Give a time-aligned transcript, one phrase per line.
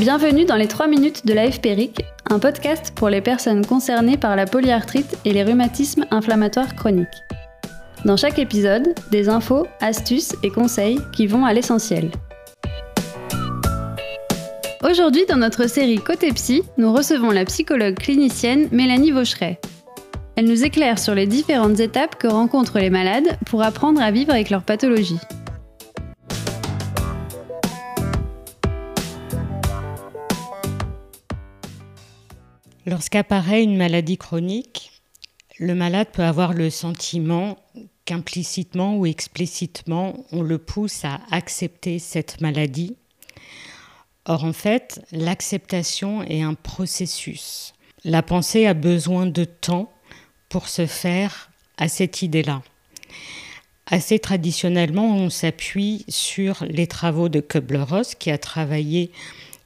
[0.00, 4.34] Bienvenue dans les 3 minutes de la FPRIC, un podcast pour les personnes concernées par
[4.34, 7.06] la polyarthrite et les rhumatismes inflammatoires chroniques.
[8.06, 12.10] Dans chaque épisode, des infos, astuces et conseils qui vont à l'essentiel.
[14.82, 19.60] Aujourd'hui, dans notre série Côté Psy, nous recevons la psychologue clinicienne Mélanie Vaucheret.
[20.34, 24.32] Elle nous éclaire sur les différentes étapes que rencontrent les malades pour apprendre à vivre
[24.32, 25.20] avec leur pathologie.
[32.90, 34.90] Lorsqu'apparaît une maladie chronique,
[35.60, 37.56] le malade peut avoir le sentiment
[38.04, 42.96] qu'implicitement ou explicitement, on le pousse à accepter cette maladie.
[44.24, 47.74] Or, en fait, l'acceptation est un processus.
[48.02, 49.92] La pensée a besoin de temps
[50.48, 52.60] pour se faire à cette idée-là.
[53.86, 59.12] Assez traditionnellement, on s'appuie sur les travaux de Kubler-Ross qui a travaillé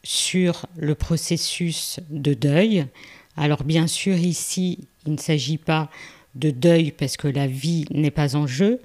[0.04, 2.86] sur le processus de deuil.
[3.36, 5.90] Alors bien sûr, ici, il ne s'agit pas
[6.36, 8.80] de deuil parce que la vie n'est pas en jeu.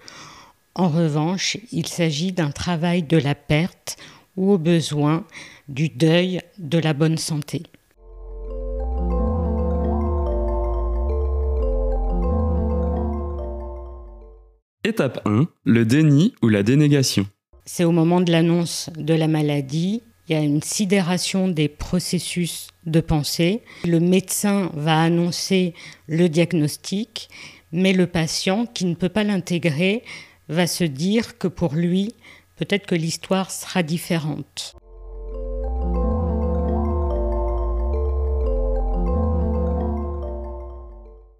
[0.73, 3.97] En revanche, il s'agit d'un travail de la perte
[4.37, 5.25] ou au besoin
[5.67, 7.63] du deuil de la bonne santé.
[14.85, 17.27] Étape 1, le déni ou la dénégation.
[17.65, 22.67] C'est au moment de l'annonce de la maladie, il y a une sidération des processus
[22.85, 23.63] de pensée.
[23.83, 25.73] Le médecin va annoncer
[26.07, 27.29] le diagnostic,
[27.71, 30.03] mais le patient qui ne peut pas l'intégrer
[30.47, 32.13] va se dire que pour lui,
[32.57, 34.75] peut-être que l'histoire sera différente.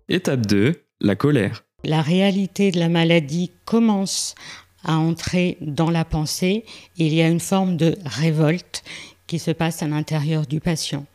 [0.10, 1.64] Étape 2, la colère.
[1.84, 4.34] La réalité de la maladie commence
[4.84, 6.66] à entrer dans la pensée
[6.98, 8.84] il y a une forme de révolte
[9.28, 11.06] qui se passe à l'intérieur du patient.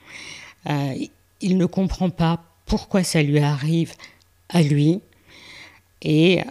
[0.68, 0.94] Euh,
[1.40, 3.92] il ne comprend pas pourquoi ça lui arrive
[4.48, 5.00] à lui
[6.02, 6.42] et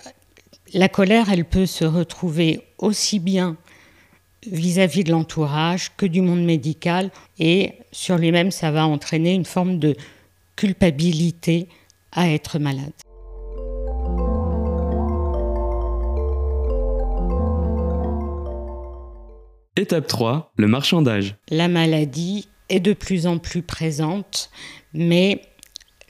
[0.74, 3.56] la colère, elle peut se retrouver aussi bien
[4.48, 9.80] vis-à-vis de l'entourage que du monde médical et sur lui-même, ça va entraîner une forme
[9.80, 9.96] de
[10.56, 11.68] culpabilité
[12.12, 12.92] à être malade.
[19.76, 21.36] Étape 3, le marchandage.
[21.50, 24.52] La maladie est de plus en plus présente,
[24.94, 25.42] mais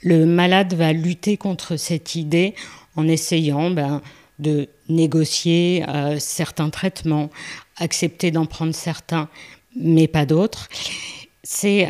[0.02, 2.54] le malade va lutter contre cette idée
[2.94, 4.02] en essayant ben,
[4.38, 7.30] de négocier euh, certains traitements,
[7.78, 9.28] accepter d'en prendre certains,
[9.74, 10.68] mais pas d'autres.
[11.42, 11.88] C'est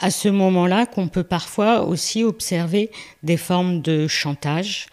[0.00, 2.90] à ce moment-là qu'on peut parfois aussi observer
[3.22, 4.86] des formes de chantage.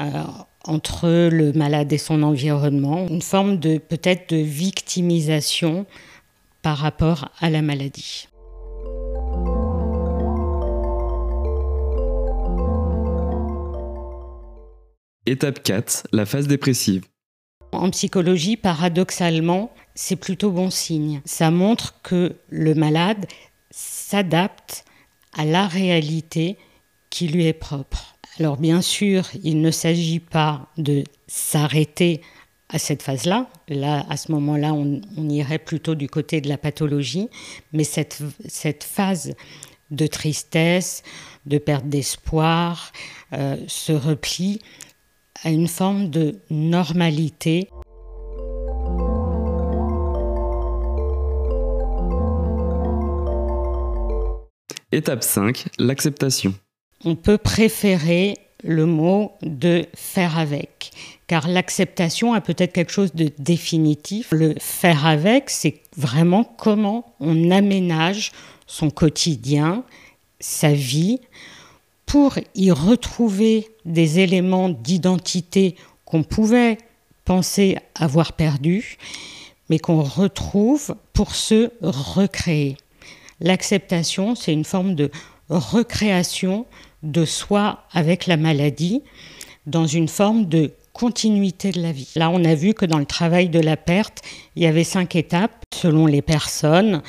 [0.00, 0.22] Euh,
[0.64, 5.86] entre le malade et son environnement, une forme de peut-être de victimisation
[6.62, 8.28] par rapport à la maladie.
[15.26, 17.04] Étape 4, la phase dépressive.
[17.72, 21.20] En psychologie, paradoxalement, c'est plutôt bon signe.
[21.24, 23.26] Ça montre que le malade
[23.70, 24.84] s'adapte
[25.36, 26.56] à la réalité
[27.10, 28.16] qui lui est propre.
[28.38, 32.22] Alors bien sûr, il ne s'agit pas de s'arrêter
[32.68, 33.48] à cette phase-là.
[33.68, 37.28] Là, à ce moment-là, on, irait plutôt du côté de la pathologie.
[37.72, 38.22] Mais cette,
[38.84, 39.34] phase
[39.90, 41.02] de tristesse,
[41.46, 42.92] de perte d'espoir,
[43.32, 44.60] euh, se replie
[45.42, 47.68] à une forme de normalité.
[54.92, 56.54] Étape 5, l'acceptation
[57.04, 60.90] on peut préférer le mot de faire avec,
[61.26, 64.28] car l'acceptation a peut-être quelque chose de définitif.
[64.32, 68.32] Le faire avec, c'est vraiment comment on aménage
[68.66, 69.84] son quotidien,
[70.40, 71.20] sa vie,
[72.06, 76.76] pour y retrouver des éléments d'identité qu'on pouvait
[77.24, 78.98] penser avoir perdus,
[79.68, 82.76] mais qu'on retrouve pour se recréer.
[83.40, 85.10] L'acceptation, c'est une forme de
[85.48, 86.66] recréation
[87.02, 89.02] de soi avec la maladie
[89.66, 92.08] dans une forme de continuité de la vie.
[92.16, 94.22] Là, on a vu que dans le travail de la perte,
[94.56, 97.02] il y avait cinq étapes selon les personnes.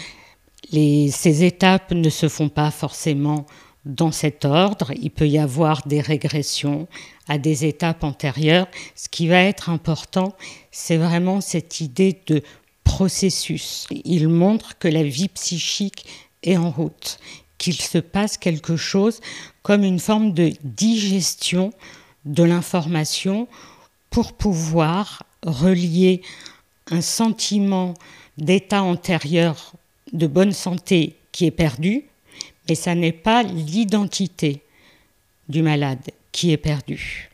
[0.72, 3.46] ces étapes ne se font pas forcément
[3.86, 4.92] dans cet ordre.
[5.02, 6.88] Il peut y avoir des régressions
[7.28, 8.68] à des étapes antérieures.
[8.96, 10.34] Ce qui va être important,
[10.72, 12.42] c'est vraiment cette idée de
[12.84, 13.88] processus.
[14.06, 16.06] Il montre que la vie psychique
[16.44, 17.20] est en route
[17.62, 19.22] qu'il se passe quelque chose
[19.62, 21.70] comme une forme de digestion
[22.26, 23.48] de l'information
[24.10, 26.24] pour pouvoir relier
[26.90, 27.94] un sentiment
[28.40, 29.74] d'état antérieur
[30.12, 32.06] de bonne santé qui est perdue,
[32.68, 34.64] mais ça n'est pas l'identité
[35.48, 37.30] du malade qui est perdue.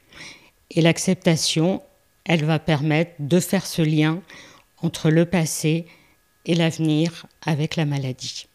[0.72, 1.82] Et l'acceptation,
[2.26, 4.22] elle va permettre de faire ce lien
[4.82, 5.86] entre le passé
[6.46, 8.48] et l'avenir avec la maladie.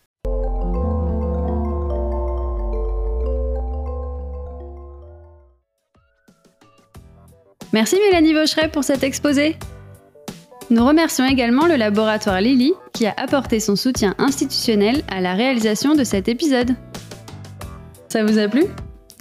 [7.73, 9.57] Merci Mélanie Vaucheret pour cet exposé.
[10.69, 15.95] Nous remercions également le laboratoire Lily qui a apporté son soutien institutionnel à la réalisation
[15.95, 16.77] de cet épisode.
[18.09, 18.65] Ça vous a plu?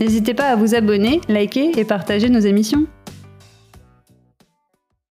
[0.02, 2.88] N'hésitez pas à vous abonner, liker et partager nos émissions.